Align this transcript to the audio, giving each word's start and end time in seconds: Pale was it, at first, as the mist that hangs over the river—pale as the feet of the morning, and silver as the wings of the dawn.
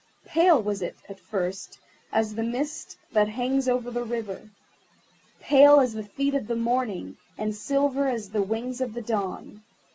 Pale 0.25 0.63
was 0.63 0.81
it, 0.81 0.97
at 1.07 1.19
first, 1.19 1.77
as 2.11 2.33
the 2.33 2.41
mist 2.41 2.97
that 3.11 3.29
hangs 3.29 3.69
over 3.69 3.91
the 3.91 4.03
river—pale 4.03 5.79
as 5.79 5.93
the 5.93 6.01
feet 6.01 6.33
of 6.33 6.47
the 6.47 6.55
morning, 6.55 7.17
and 7.37 7.55
silver 7.55 8.07
as 8.07 8.31
the 8.31 8.41
wings 8.41 8.81
of 8.81 8.95
the 8.95 9.01
dawn. 9.03 9.61